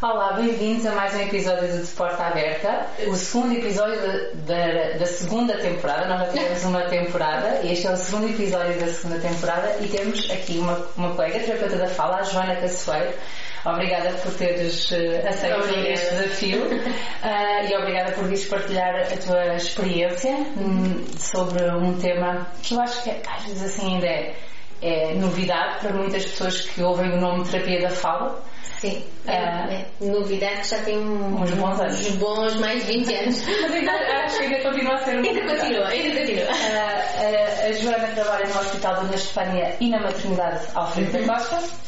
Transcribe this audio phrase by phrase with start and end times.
[0.00, 3.96] Olá, bem-vindos a mais um episódio do De Porta Aberta, o segundo episódio
[4.46, 6.06] da, da, da, segunda temporada.
[6.06, 9.88] Nós já tivemos uma temporada e este é o segundo episódio da segunda temporada e
[9.88, 13.12] temos aqui uma, uma colega, terapeuta da fala, a Joana Caçoeiro.
[13.64, 15.88] Obrigada por teres uh, aceito obrigada.
[15.88, 22.46] este desafio uh, e obrigada por vires partilhar a tua experiência um, sobre um tema
[22.62, 24.36] que eu acho que às vezes assim ainda é,
[24.80, 28.42] é novidade para muitas pessoas que ouvem o nome terapia da fala
[28.80, 32.00] Sim, é, é, novidade que já tem uns bons anos.
[32.00, 33.42] Uns bons mais de 20 anos.
[33.62, 36.44] Mas ainda, acho que ainda continua a ser uma Ainda continua, ainda continua.
[36.44, 41.87] Uh, a Joana trabalha no Hospital Dona Estefânia e na Maternidade Alfredo da Costa.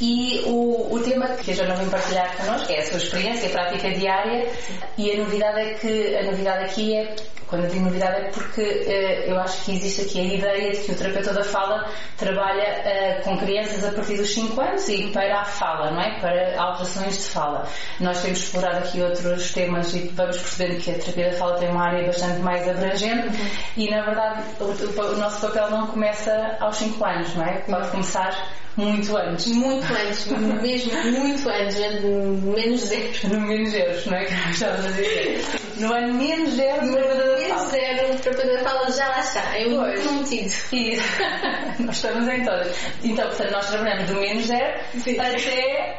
[0.00, 3.52] E o, o tema que a Joana vem partilhar connosco é a sua experiência, a
[3.52, 4.48] prática diária
[4.96, 7.16] e a novidade é que a novidade aqui é
[7.48, 10.80] quando eu digo novidade é porque uh, eu acho que existe aqui a ideia de
[10.80, 15.10] que o terapeuta da fala trabalha uh, com crianças a partir dos 5 anos e
[15.10, 16.20] para a fala, não é?
[16.20, 17.66] Para alterações de fala.
[18.00, 21.70] Nós temos explorado aqui outros temas e vamos percebendo que a terapia da fala tem
[21.70, 23.50] uma área bastante mais abrangente uhum.
[23.78, 27.60] e, na verdade, o, o, o, nosso papel não começa aos 5 anos, não é?
[27.60, 27.90] Pode uhum.
[27.92, 28.46] começar
[28.78, 29.46] muito antes.
[29.48, 30.26] Muito antes,
[30.62, 33.28] mesmo muito antes, menos zero.
[33.28, 34.24] No menos zero, não é?
[34.24, 35.44] Que estávamos a dizer.
[35.78, 40.02] No ano menos zero, no menos zero, o terapeuta fala já lá está, é o
[40.02, 40.46] prometido.
[40.46, 40.68] Isso.
[41.80, 42.76] nós estamos em todas.
[43.02, 45.18] Então, portanto, nós trabalhamos do menos zero Sim.
[45.18, 45.98] até,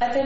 [0.00, 0.22] até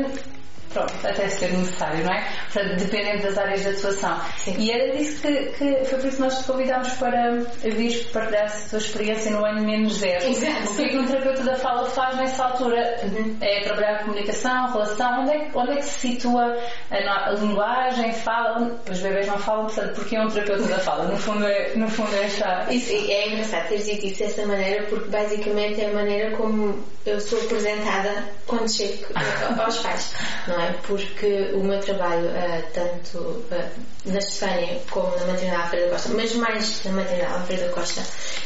[0.73, 2.27] pronto, até ser necessário, não é?
[2.53, 4.21] Portanto, dependendo das áreas de atuação.
[4.39, 4.57] Sim.
[4.59, 8.47] E era disso que, que, foi por isso que nós te convidámos para vir partilhar
[8.47, 10.27] a tua experiência no ano menos zero.
[10.27, 10.73] Exato.
[10.73, 12.97] O que é que um terapeuta da fala faz nessa altura?
[13.05, 13.37] Uhum.
[13.41, 16.57] É trabalhar a comunicação, a relação, onde é, onde é que se situa
[16.91, 21.05] a, a linguagem, fala, os bebês não falam, portanto, porque é um terapeuta da fala?
[21.05, 22.31] No fundo é, no fundo é.
[22.73, 27.21] Isso é engraçado teres dito isso dessa maneira, porque basicamente é a maneira como eu
[27.21, 29.07] sou apresentada quando chego
[29.59, 30.13] aos pais,
[30.47, 30.73] não é?
[30.87, 33.71] Porque o meu trabalho, uh, tanto uh,
[34.05, 38.03] na Espanha como na maternidade Alfredo Costa, mas mais na maternidade Alfredo Costa,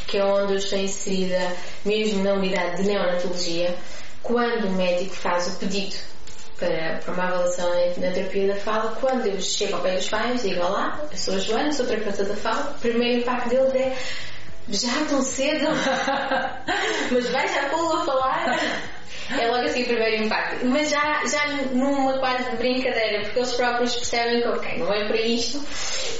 [0.06, 1.52] que é onde eu estou inserida
[1.84, 3.74] mesmo na unidade de neonatologia,
[4.22, 5.96] quando o médico faz o pedido
[6.58, 10.42] para, para uma avaliação na terapia da fala, quando eu chego ao pé dos pais,
[10.42, 13.96] digo olá, eu sou a Joana, sou terapeuta da fala, o primeiro impacto deles é
[14.68, 15.66] já tão cedo?
[17.12, 18.58] Mas vai já pô-lo a falar?
[19.30, 20.66] É logo assim o primeiro impacto.
[20.66, 25.20] Mas já, já numa quase brincadeira, porque eles próprios percebem que, ok, não é para
[25.20, 25.64] isto,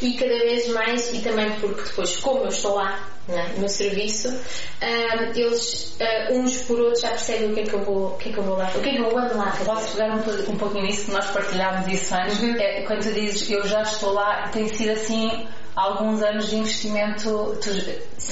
[0.00, 3.58] e cada vez mais, e também porque depois, como eu estou lá é?
[3.58, 7.82] no serviço, um, eles uh, uns por outros já percebem o que é que eu
[7.82, 9.56] vou, o que é que eu vou lá, o que é que eu ando lá.
[9.64, 12.38] Posso pegar um, um pouquinho nisso que nós partilhámos isso antes?
[12.40, 12.56] Uhum.
[12.56, 15.46] É, quando tu dizes eu já estou lá, tem sido assim
[15.76, 17.70] alguns anos de investimento tu,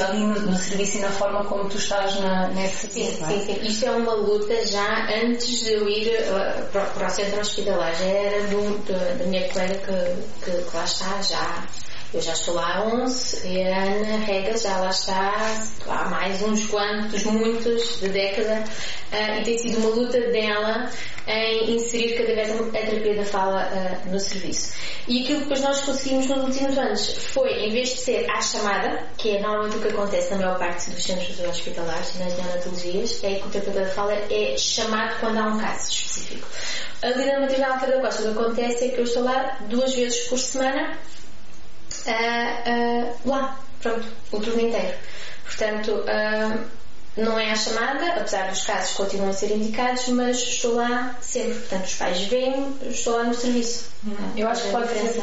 [0.02, 3.66] ali no, no, serviço e na forma como tu estás na, nesse sim, sim, sim.
[3.66, 7.94] Isto é uma luta já antes de eu ir uh, para, para, o centro hospitalar.
[7.96, 11.66] Já era do, do, da minha colega que, que, que lá está, já
[12.14, 16.42] eu já estou lá há 11 e a Ana Rega já lá está há mais
[16.42, 18.64] uns quantos, muitos, de década
[19.12, 20.90] uh, e tem sido uma luta dela
[21.26, 24.74] em inserir cada vez a terapia da fala uh, no serviço.
[25.08, 28.42] E aquilo que depois nós conseguimos nos últimos anos foi, em vez de ser à
[28.42, 33.24] chamada, que é normalmente o que acontece na maior parte dos centros hospitalares nas neonatologias,
[33.24, 36.46] é que o terapeuta da fala é chamado quando há um caso específico.
[37.00, 40.28] Ali na maternidade Alfredo Costa o que acontece é que eu estou lá duas vezes
[40.28, 40.98] por semana
[42.06, 44.94] uh, uh, lá, pronto, o turno inteiro.
[45.44, 46.64] Portanto, uh,
[47.16, 51.54] não é a chamada, apesar dos casos continuam a ser indicados, mas estou lá sempre.
[51.54, 53.90] Portanto, os pais vêm, estou lá no serviço.
[54.36, 55.22] Eu acho que pode ser.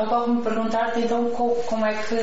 [0.00, 2.16] Ocorre-me perguntar-te então como é que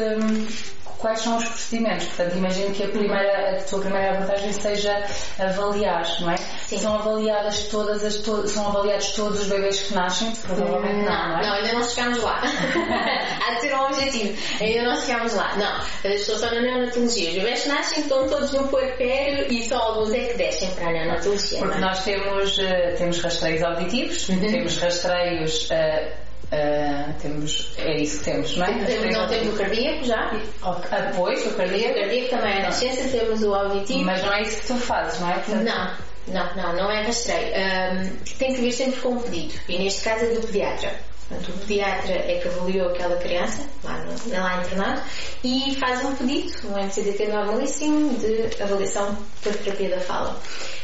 [1.03, 2.07] quais são os procedimentos.
[2.07, 5.05] Portanto, imagino que a, primeira, a tua primeira abordagem seja
[5.37, 6.35] avaliar, não é?
[6.67, 6.77] Sim.
[6.77, 10.31] São avaliadas todas as to são avaliados todos os bebês que nascem?
[10.31, 11.45] Provavelmente não, não, não é?
[11.45, 12.41] Não, ainda não chegamos lá.
[13.47, 14.37] Há de ser um objetivo.
[14.61, 15.55] Ainda não chegamos lá.
[15.55, 17.29] Não, as pessoas estão na neonatologia.
[17.29, 20.89] Os bebês que nascem estão todos no puerpério e só alguns é que descem para
[20.89, 21.59] a neonatologia.
[21.59, 21.81] Porque é?
[21.81, 24.39] nós temos, uh, temos rastreios auditivos, uhum.
[24.39, 26.23] temos rastreios uh,
[26.53, 28.85] Uh, temos, é isso que temos, não é?
[28.85, 30.31] Temos, não temos o cardíaco já.
[30.61, 31.97] Apoio, o cardíaco.
[31.97, 34.05] O cardíaco também é na ciência, temos o auditivo.
[34.05, 35.33] Mas não é isso que tu fazes, não é?
[35.39, 35.91] Portanto, não,
[36.27, 37.53] não, não, não é rastreio.
[37.53, 39.53] Um, tem que vir sempre com um pedido.
[39.67, 40.93] E neste caso é do pediatra.
[41.27, 45.01] Portanto, o pediatra é que avaliou aquela criança, lá, no, lá internado,
[45.43, 50.39] e faz um pedido, um MCDT normalíssimo, de avaliação por terapia da fala.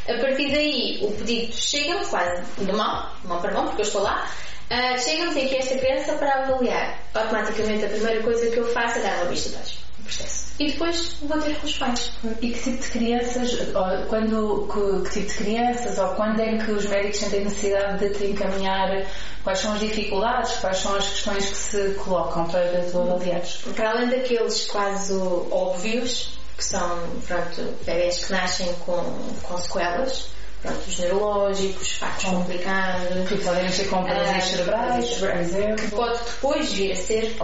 [0.08, 4.02] A partir daí, o pedido chega quase de mal, mal para mão, porque eu estou
[4.02, 4.28] lá,
[4.70, 7.00] Uh, Chegam-nos aqui esta criança para avaliar.
[7.16, 9.89] Automaticamente a primeira coisa que eu faço é dar uma vista de olhos.
[10.10, 10.52] Processo.
[10.60, 12.12] E depois vou ter com os pais.
[12.42, 16.58] E que tipo de crianças, ou quando, que, que, tipo de crianças, ou quando é
[16.58, 19.06] que os médicos têm necessidade de te encaminhar,
[19.44, 23.62] quais são as dificuldades, quais são as questões que se colocam para tu avaliares?
[23.76, 25.14] Para além daqueles quase
[25.52, 29.02] óbvios, que são, pronto, bebês que nascem com,
[29.44, 30.30] com sequelas,
[30.62, 33.30] pronto, os neurológicos, factos complicados.
[33.30, 35.76] Que podem ser com paralisias cerebrais, por exemplo.
[35.76, 37.38] Que pode depois vir a ser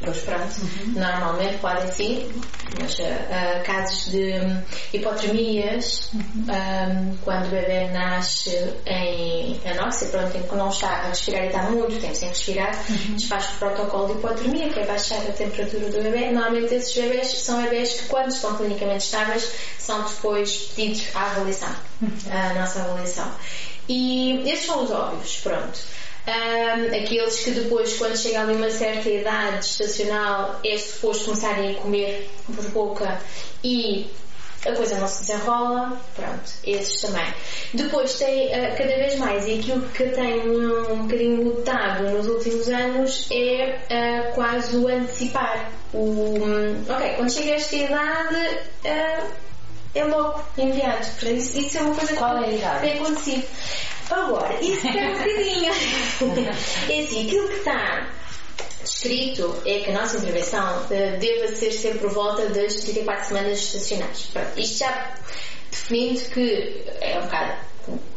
[0.00, 0.92] Pois pronto, uhum.
[0.96, 2.32] normalmente podem sim,
[2.80, 4.62] mas uh, casos de um,
[4.92, 6.46] hipotermias, uhum.
[6.48, 11.46] um, quando o bebê nasce em anóxia, pronto, em que não está a respirar e
[11.46, 13.14] está muito tempo sem respirar, uhum.
[13.14, 16.30] desfaz o protocolo de hipotermia, que é baixar a temperatura do bebê.
[16.32, 19.48] Normalmente esses bebês são bebês que quando estão clinicamente estáveis
[19.78, 22.10] são depois pedidos à avaliação, uhum.
[22.32, 23.30] à nossa avaliação.
[23.88, 25.78] E estes são os óbvios, pronto.
[26.26, 31.74] Um, aqueles que depois, quando chega ali uma certa idade estacional, é suposto começarem a
[31.74, 33.20] comer por boca
[33.62, 34.06] e
[34.66, 37.26] a coisa não se desenrola, pronto, esses também.
[37.74, 42.68] Depois tem uh, cada vez mais, e aquilo que tenho um bocadinho notado nos últimos
[42.68, 45.70] anos é uh, quase o antecipar.
[45.92, 49.30] O, um, ok, quando chega a esta idade, uh,
[49.94, 51.06] é logo enviado.
[51.26, 52.80] Isso, isso é uma coisa Qual que é a idade?
[52.80, 53.46] tem acontecido.
[54.14, 55.72] Agora, isso é um bocadinho.
[56.90, 58.08] é assim, aquilo que está
[58.82, 63.58] escrito é que a nossa intervenção uh, deva ser sempre por volta das 34 semanas
[63.58, 64.28] gestacionais.
[64.32, 65.14] Pronto, isto já
[65.70, 67.74] definindo que é um bocado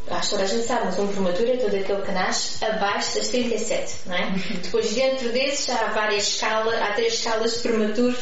[0.09, 3.15] acho que toda a gente sabe, mas um prematuro é todo aquele que nasce abaixo
[3.15, 4.25] das 37, não é?
[4.27, 4.59] Uhum.
[4.63, 8.19] Depois, dentro desses, já há várias escalas, há três escalas de prematuros,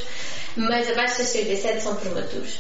[0.56, 2.60] mas abaixo das 37 são prematuros.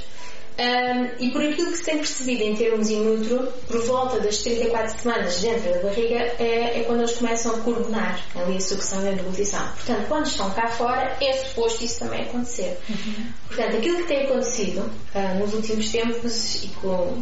[0.57, 4.37] Um, e por aquilo que se tem percebido em termos in utero, por volta das
[4.37, 9.03] 34 semanas dentro da barriga é, é quando eles começam a coordenar ali a sucção
[9.03, 9.67] e a deglutição.
[9.75, 12.77] Portanto, quando estão cá fora, é suposto isso também acontecer.
[12.89, 13.25] Uhum.
[13.47, 17.21] Portanto, aquilo que tem acontecido uh, nos últimos tempos e com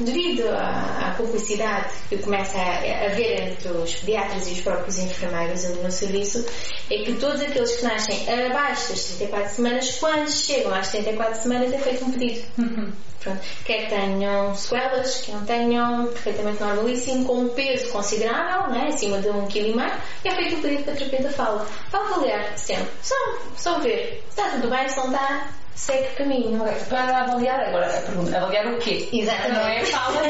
[0.00, 5.64] devido à, à publicidade que começa a, haver entre os pediatras e os próprios enfermeiros
[5.64, 6.44] ali no serviço,
[6.90, 11.72] é que todos aqueles que nascem abaixo das 34 semanas, quando chegam às 34 semanas,
[11.72, 12.44] é feito um pedido.
[12.58, 12.92] Uhum.
[13.22, 13.40] Pronto.
[13.64, 19.28] Quer tenham sequelas, que não tenham, perfeitamente normalíssimo, com um peso considerável, né, acima de
[19.28, 19.92] um quilo e meio,
[20.24, 21.66] é feito um pedido para terapeuta fala.
[21.90, 22.88] Para avaliar sempre.
[23.00, 23.14] Só,
[23.56, 24.24] só ver.
[24.28, 26.62] Está tudo bem, se não está, segue caminho.
[26.88, 29.08] Para avaliar, agora a pergunta, avaliar o quê?
[29.12, 29.52] Exatamente.
[29.52, 30.22] Não é fala,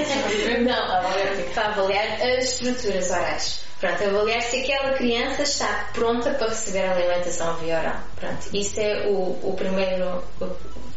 [0.60, 1.50] não, avaliar o quê?
[1.54, 3.64] Para avaliar as estruturas orais.
[3.80, 8.00] Pronto, avaliar se aquela criança está pronta para receber a alimentação via oral.
[8.14, 10.91] Pronto, isso é o, o primeiro, o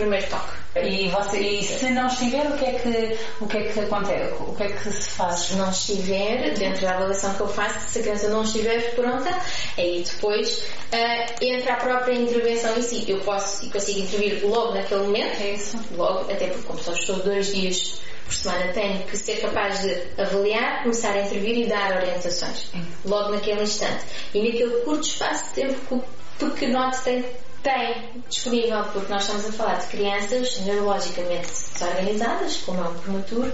[0.00, 0.60] primeiro toque.
[0.76, 4.34] E, você, e se não estiver, o que é que, o que, é que acontece?
[4.38, 5.40] O que é que se faz?
[5.40, 9.36] Se não estiver, dentro da avaliação que eu faço, se a criança não estiver pronta,
[9.76, 13.04] aí depois uh, entra a própria intervenção em si.
[13.08, 15.76] Eu posso e consigo intervir logo naquele momento, é isso.
[15.96, 20.22] logo, até porque como só estou dois dias por semana, tenho que ser capaz de
[20.22, 22.70] avaliar, começar a intervir e dar orientações.
[23.04, 24.04] Logo naquele instante.
[24.32, 26.04] E naquele curto espaço de tempo
[26.38, 27.24] que o pequenote tem
[27.62, 33.52] tem disponível, porque nós estamos a falar de crianças neurologicamente desorganizadas, como é um prematuro,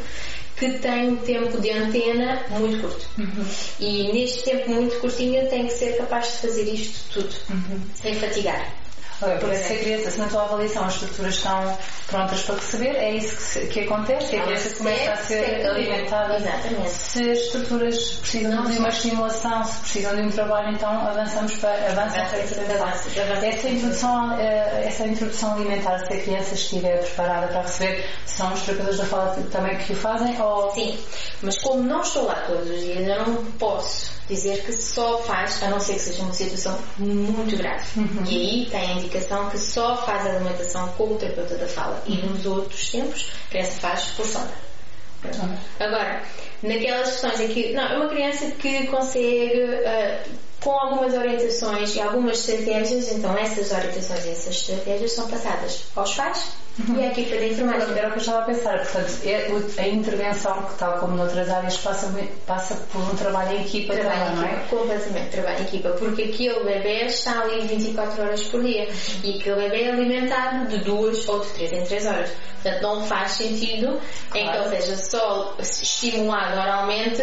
[0.57, 3.07] que têm um tempo de antena muito curto.
[3.19, 3.47] Uhum.
[3.79, 7.81] E neste tempo muito curtinho tem que ser capaz de fazer isto tudo, uhum.
[7.95, 8.73] sem fatigar.
[9.23, 12.97] Okay, porque se a criança, se na tua avaliação as estruturas estão prontas para receber,
[12.97, 16.37] é isso que, que acontece, a criança começa a ser alimentada.
[16.37, 16.91] Exatamente.
[16.91, 21.73] Se as estruturas precisam de uma estimulação, se precisam de um trabalho, então avançamos para
[21.91, 27.63] avança para essa essa introdução, eh, essa introdução alimentar, se a criança estiver preparada para
[27.63, 30.41] receber, são os terapeutas da fala também que o fazem?
[30.41, 30.71] Ou...
[30.73, 30.99] Sim,
[31.43, 35.63] mas como não estou lá todos os dias, eu não posso dizer que só faz,
[35.63, 37.85] a não ser que seja uma situação muito grave.
[37.97, 38.25] Uhum.
[38.27, 42.03] E aí tem a indicação que só faz a alimentação com o terapeuta da fala.
[42.07, 44.53] E nos outros tempos, a criança faz por sonda.
[45.25, 45.57] Uhum.
[45.81, 46.23] Agora,
[46.63, 50.31] naquelas questões em que, não, é uma criança que consegue, uh,
[50.61, 56.15] com algumas orientações e algumas estratégias, então essas orientações e essas estratégias são passadas aos
[56.15, 56.67] pais.
[56.95, 57.97] E a equipa de enfermagem.
[57.97, 58.79] Era o que eu estava a pensar.
[58.79, 62.13] Portanto, é, a intervenção, que tal como noutras áreas, passa,
[62.47, 64.63] passa por um trabalho em equipa trabalho também, não é?
[64.69, 65.89] Completamente, trabalho em equipa.
[65.91, 68.89] Porque aquele bebê está ali 24 horas por dia.
[69.25, 72.31] E aquele bebê é alimentado de duas ou de três em três horas.
[72.63, 73.99] Portanto, não faz sentido
[74.31, 74.47] claro.
[74.47, 77.23] em que ele seja só estimulado oralmente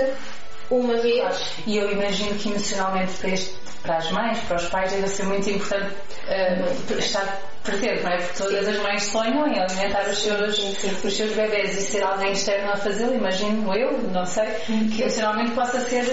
[0.70, 1.20] uma vez.
[1.20, 1.38] Claro.
[1.68, 5.24] E eu imagino que emocionalmente para, este, para as mães, para os pais, deve ser
[5.24, 5.94] muito importante
[6.28, 8.18] uh, estar presente, não é?
[8.18, 8.72] Porque todas sim.
[8.72, 10.58] as mães sonham em alimentar os seus,
[11.04, 14.46] os seus bebés e ser alguém externo a fazê-lo, imagino eu, não sei,
[14.94, 16.04] que emocionalmente possa ser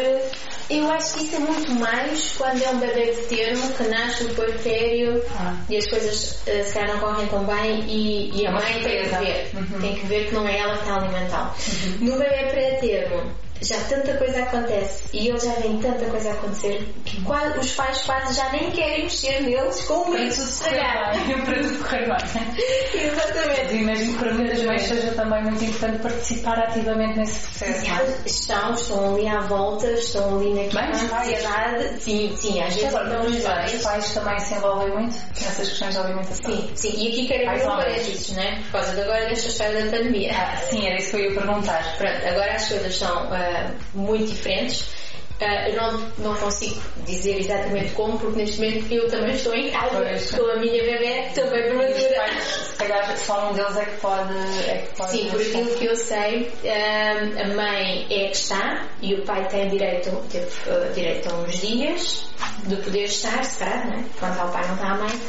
[0.69, 4.25] Eu acho que isso é muito mais quando é um bebê de termo que nasce
[4.25, 5.57] no puerpério Ah.
[5.69, 8.61] e as coisas uh, se calhar não correm tão bem e, e a É uma
[8.61, 9.50] mãe tem que ver.
[9.54, 9.80] Uhum.
[9.80, 11.54] Tem que ver que não é ela que está a alimentá-lo.
[12.00, 16.88] No bebê pré-termo já tanta coisa acontece e eles já veem tanta coisa a acontecer
[17.05, 21.12] que quase, os pais quase já nem querem mexer neles com medo de estragar.
[21.45, 23.05] Para tudo correr bem.
[23.07, 23.75] Exatamente.
[23.76, 27.87] Imagino que para muitas mães seja também muito importante participar ativamente nesse processo.
[27.87, 27.88] é?
[27.90, 32.00] Elas estão, estão ali à volta, estão ali naquela ansiedade.
[32.02, 33.83] Sim, sim, às vezes os os pais.
[33.83, 36.50] pais também se envolvem muito nessas questões de alimentação.
[36.50, 36.95] Sim, sim.
[36.97, 38.57] E aqui quero Pais abrir um parênteses, não é?
[38.62, 40.33] Por causa de agora desta história da pandemia.
[40.33, 41.97] Ah, sim, era isso que eu ia perguntar.
[41.97, 44.88] Pronto, agora as coisas são ah, muito diferentes.
[45.42, 49.71] Ah, eu não, não consigo dizer exatamente como, porque neste momento eu também estou em
[49.71, 50.30] casa Pois.
[50.33, 52.42] com a minha bebê, também prematura.
[52.42, 54.35] se calhar, só um deles é que pode.
[54.69, 58.87] É que pode Sim, por aquilo que eu sei, ah, a mãe é que está
[59.00, 62.26] e o pai tem direito, teve, ah, direito a uns dias
[62.66, 64.04] de poder estar, se calhar, não é?
[64.19, 65.21] Quanto ao pai não está a mãe.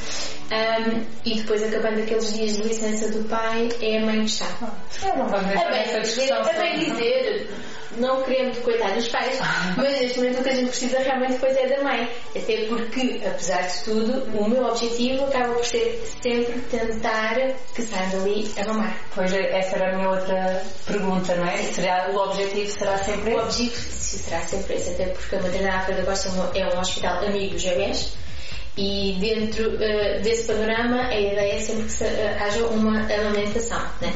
[0.52, 4.48] Ah, e depois, acabando aqueles dias de licença do pai, é a mãe que está.
[5.04, 6.42] Eu não A bem dizer, discussão.
[6.42, 7.50] a bem dizer,
[7.98, 9.40] não querendo coitar dos pais,
[9.78, 12.10] mas neste momento o que a gente precisa realmente depois é da mãe.
[12.36, 17.36] Até porque, apesar de tudo, o meu objetivo acaba por ser sempre tentar
[17.76, 18.98] que saiam dali a mamar.
[19.14, 21.58] Pois essa era a minha outra pergunta, não é?
[21.58, 23.46] Será, o objetivo será sempre O esse?
[23.64, 28.14] objetivo será sempre esse, até porque a maternidade um- é um hospital amigo dos bebés
[28.82, 33.82] e dentro eh, desse panorama a ideia é sempre que se, eh, haja uma amamentação,
[34.02, 34.12] né?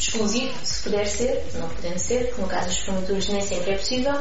[0.00, 3.76] exclusivo, se puder ser, não podendo ser, que no caso dos prematuros nem sempre é
[3.76, 4.14] possível,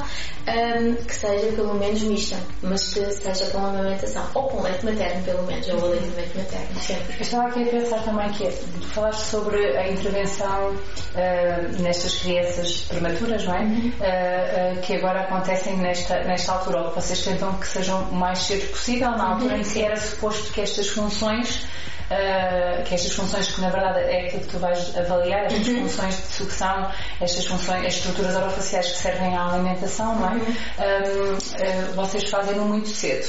[0.48, 5.24] ahm, que seja pelo menos mista, mas que seja com amamentação, ou com leite materno
[5.24, 7.15] pelo menos, ou aleitamento materno, sempre.
[7.15, 8.51] Eu estava aqui a pensar também que é,
[8.93, 10.75] falaste sobre a intervenção
[11.15, 13.67] ah, nestas crianças prematuras, não é?
[14.01, 18.15] Ah, ah, que agora acontecem nesta, nesta altura, ou que vocês tentam que sejam o
[18.15, 21.65] mais cedo possível, na altura em que era suposto que estas funções
[22.09, 26.15] Uh, que estas funções que na verdade é aquilo que tu vais avaliar, estas funções
[26.15, 30.33] de sucção, estas funções, as estruturas orofaciais que servem à alimentação, não é?
[30.33, 33.27] Uh, vocês fazem-no muito cedo.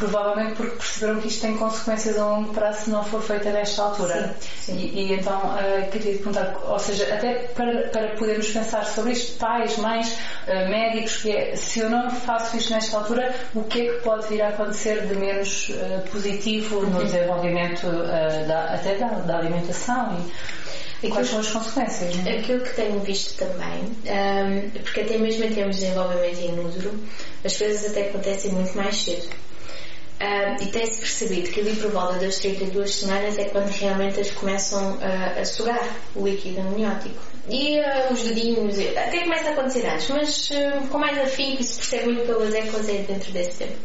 [0.00, 3.82] Provavelmente porque perceberam que isto tem consequências a longo prazo se não for feita nesta
[3.82, 4.34] altura.
[4.40, 4.76] Sim, sim.
[4.78, 9.12] E, e então uh, queria te perguntar, ou seja, até para, para podermos pensar sobre
[9.12, 10.16] isto, pais, mães,
[10.48, 13.98] uh, médicos, que é, se eu não faço isto nesta altura, o que é que
[14.00, 17.86] pode vir a acontecer de menos uh, positivo no desenvolvimento
[18.48, 20.16] da, até da, da alimentação
[21.02, 22.16] e, e quais são as consequências?
[22.16, 22.38] não é?
[22.38, 26.94] Aquilo que tenho visto também, ahm, porque até mesmo em termos de desenvolvimento in útero,
[27.44, 29.28] as coisas até acontecem muito mais cedo.
[30.20, 34.30] Ahm, e tem-se percebido que ali por volta das 32 semanas é quando realmente eles
[34.32, 37.18] começam a, a sugar o líquido amniótico.
[37.48, 41.76] E ah, os dedinhos, até começa a acontecer antes, mas ah, com mais afinco se
[41.76, 43.78] percebe muito pelas é dentro desse tempo.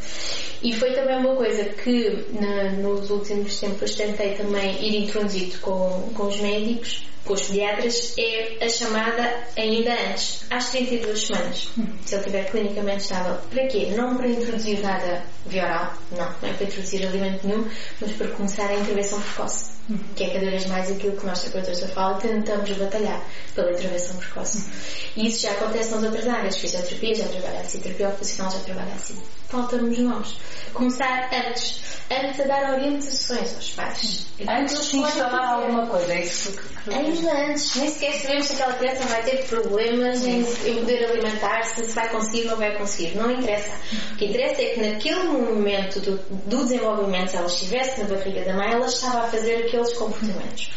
[0.62, 6.10] E foi também uma coisa que na- nos últimos tempos tentei também ir introduzido com,
[6.14, 11.68] com os médicos, os pediatras, é a chamada ainda antes, às 32 semanas,
[12.04, 13.38] se ele estiver clinicamente estável.
[13.50, 13.92] Para quê?
[13.96, 17.68] Não para introduzir nada via oral, não, não é para introduzir alimento nenhum,
[18.00, 19.70] mas para começar a intervenção precoce,
[20.14, 23.22] que é cada vez mais aquilo que nós terapeutas da fala tentamos batalhar
[23.54, 24.68] pela intervenção precoce.
[25.16, 28.94] E isso já acontece nas outras áreas, fisioterapia já trabalha assim, terapia ocupacional já trabalha
[28.94, 29.16] assim.
[29.48, 30.36] Falta-nos nós.
[30.74, 31.80] Começar antes,
[32.10, 34.26] antes a dar orientações aos pais.
[34.48, 36.90] Antes de instalar alguma coisa, é isso que
[37.24, 41.92] Antes, nem sequer sabemos se aquela criança vai ter problemas em, em poder alimentar-se, se
[41.92, 43.16] vai conseguir ou não vai conseguir.
[43.16, 43.72] Não interessa.
[44.12, 48.44] O que interessa é que naquele momento do, do desenvolvimento, se ela estivesse na barriga
[48.44, 50.70] da mãe, ela estava a fazer aqueles comportamentos.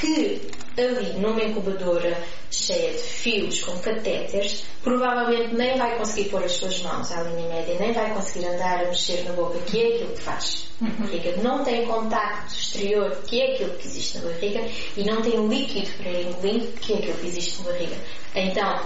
[0.00, 0.40] Que
[0.76, 2.20] ali numa incubadora
[2.50, 7.48] cheia de fios com catéteres, provavelmente nem vai conseguir pôr as suas mãos à linha
[7.48, 10.68] média, nem vai conseguir andar a mexer na boca, que é aquilo que faz.
[10.80, 15.22] A barriga não tem contacto exterior, que é aquilo que existe na barriga, e não
[15.22, 17.96] tem líquido para ir engolindo, que é aquilo que existe na barriga.
[18.34, 18.80] Então,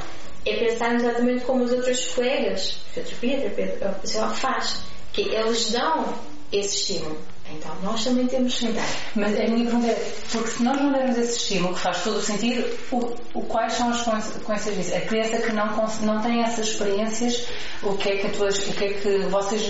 [0.45, 6.15] é pensar exatamente como os outros colegas, fisioterapia, terapia ocupacional, faz, que eles dão
[6.53, 7.19] esse estímulo.
[7.51, 8.67] Então, nós também temos que.
[9.15, 12.17] Mas a minha pergunta é, porque se nós não dermos esse estímulo, que faz todo
[12.19, 14.95] o sentido, o, o- quais são as consequências disso?
[14.95, 15.67] A criança que não,
[16.03, 17.47] não tem essas experiências,
[17.83, 19.63] o que é que, tuas, o que, é que vocês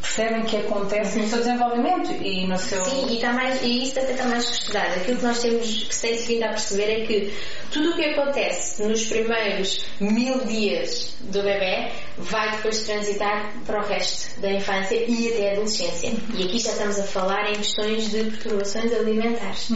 [0.00, 2.82] percebem que acontece no seu desenvolvimento e no seu...
[2.84, 4.96] Sim, e, está mais, e isso até está mais estudado.
[4.96, 7.32] Aquilo que nós temos que se tem vindo a perceber é que
[7.70, 13.86] tudo o que acontece nos primeiros mil dias do bebê vai depois transitar para o
[13.86, 16.12] resto da infância e até a adolescência.
[16.34, 19.68] E aqui já estamos a falar em questões de perturbações alimentares.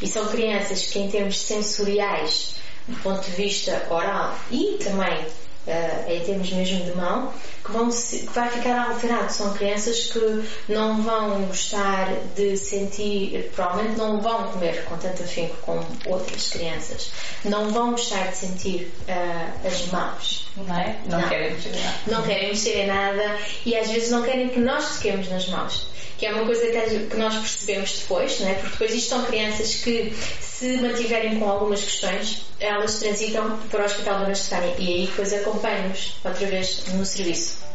[0.00, 2.56] E são crianças que, em termos sensoriais,
[2.86, 5.26] do ponto de vista oral e também
[5.66, 7.32] uh, em termos mesmo de mão,
[7.64, 9.32] que, vão se, que vai ficar alterado.
[9.32, 15.56] São crianças que não vão gostar de sentir, provavelmente não vão comer com tanto afinco
[15.62, 17.10] como outras crianças,
[17.44, 20.48] não vão gostar de sentir uh, as mãos.
[20.56, 20.98] Não é?
[21.06, 21.98] Não, não, querem mexer em nada.
[22.06, 25.89] Não querem mexer em nada e às vezes não querem que nós toquemos nas mãos
[26.18, 28.54] que é uma coisa que nós percebemos depois, não é?
[28.54, 30.12] porque depois isto são crianças que,
[30.60, 35.32] se mantiverem com algumas questões, elas transitam para o Hospital da Estefânia e aí depois
[35.32, 37.70] acompanham-nos outra vez no serviço.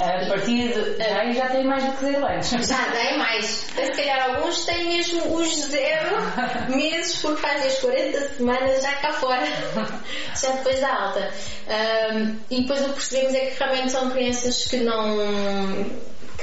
[0.00, 0.98] A partir de.
[0.98, 2.48] Já, já tem mais do que zero anos.
[2.66, 3.44] Já tem mais.
[3.44, 6.16] Se calhar alguns têm mesmo os zero
[6.70, 9.46] meses porque fazem as 40 semanas já cá fora.
[10.40, 11.30] Já depois da alta.
[11.68, 15.18] Um, e depois o que percebemos é que realmente são crianças que não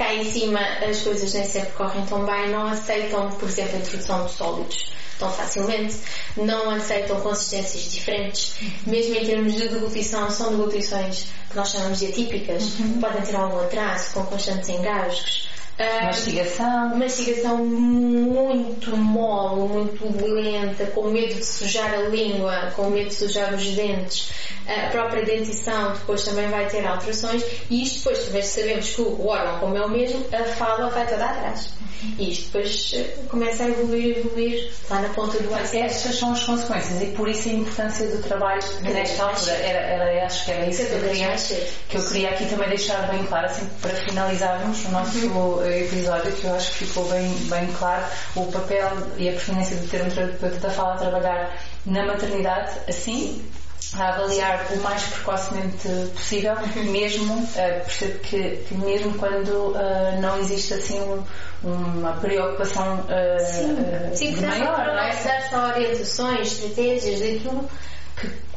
[0.00, 3.80] cá em cima as coisas nem sempre correm tão bem, não aceitam, por exemplo, a
[3.80, 5.96] introdução de sólidos tão facilmente,
[6.34, 8.54] não aceitam consistências diferentes,
[8.86, 12.98] mesmo em termos de deglutição, são deglutições que nós chamamos de atípicas, uhum.
[12.98, 15.50] podem ter algum atraso, com constantes engasgos.
[15.78, 16.96] Uh, mastigação.
[16.96, 23.52] Mastigação muito mole, muito lenta, com medo de sujar a língua, com medo de sujar
[23.52, 24.30] os dentes
[24.70, 29.26] a própria dentição depois também vai ter alterações e isto depois, talvez sabemos que o
[29.26, 31.80] órgão, como é o mesmo, a fala vai toda atrás.
[32.18, 35.86] E isto depois eh, começa a evoluir, evoluir lá na ponta do iceberg.
[35.86, 39.52] Estas são as consequências e por isso a importância do trabalho nesta altura.
[39.52, 41.36] Era, era, acho que era isso que eu, queria,
[41.88, 45.66] que eu queria aqui também deixar bem claro, assim, para finalizarmos o nosso uhum.
[45.66, 48.04] episódio, que eu acho que ficou bem, bem claro,
[48.36, 52.72] o papel e a pertinência de ter um terapeuta da fala a trabalhar na maternidade,
[52.88, 53.44] assim,
[53.94, 56.84] a avaliar o mais precocemente possível, uhum.
[56.92, 61.24] mesmo uh, percebo que, que, mesmo quando uh, não existe assim um,
[61.64, 65.12] uma preocupação uh, sim, sim, maior, não é?
[65.50, 67.68] só orientações, estratégias daquilo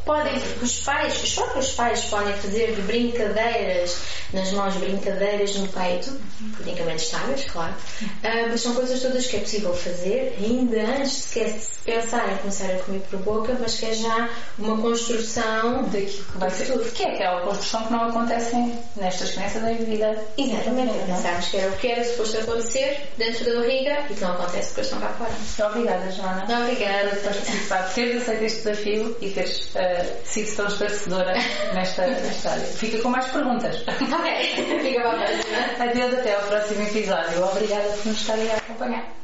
[0.06, 3.98] podem, os pais, os próprios pais podem fazer brincadeiras
[4.34, 6.20] nas mãos, brincadeiras no peito,
[6.58, 11.84] politicamente estáveis, claro, uh, mas são coisas todas que é possível fazer ainda antes de
[11.86, 16.38] pensar em começar a comer por boca, mas que é já uma construção daquilo que
[16.38, 16.66] vai ser.
[16.66, 16.92] Futuro.
[16.92, 18.56] Que é aquela construção que não acontece
[18.96, 20.18] nestas crianças da vida.
[20.38, 24.32] Exatamente, pensamos que era o que era suposto acontecer dentro da barriga e que não
[24.32, 25.70] acontece depois estão cá fora.
[25.70, 26.62] Obrigada, Joana.
[26.62, 29.93] Obrigada por participar, teres aceito este desafio e teres uh,
[30.24, 31.34] sido tão esclarecedora
[31.74, 32.66] nesta, nesta área.
[32.66, 33.84] Fica com mais perguntas.
[34.14, 35.90] Ok, fica para a próxima.
[35.92, 37.44] Adeus, até ao próximo episódio.
[37.44, 39.23] Obrigada por nos estarem a acompanhar.